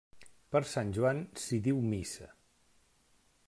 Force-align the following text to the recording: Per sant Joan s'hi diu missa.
Per 0.55 0.61
sant 0.69 0.93
Joan 0.97 1.21
s'hi 1.43 1.61
diu 1.69 1.85
missa. 1.93 2.33